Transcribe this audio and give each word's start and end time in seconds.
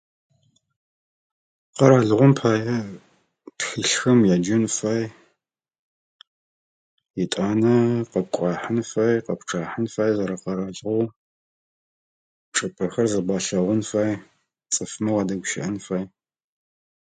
Къэралыгъом 1.75 2.31
пае 2.39 2.75
тхылъхэм 3.57 4.19
яджэн 4.35 4.63
фай. 4.75 5.03
Етӏанэ 7.23 7.75
къэпкӏуахьын 8.11 8.79
фай, 8.89 9.13
къэпчъахьын 9.25 9.85
фай 9.93 10.11
зэрэкъэралыгъоу. 10.17 11.03
Чӏыпӏэхэр 12.55 13.07
зэбгъэлъэгъун 13.11 13.81
фай. 13.89 14.11
Цӏыфмэ 14.73 15.09
уадэгущыӏэн 15.13 15.75
фай. 15.85 16.03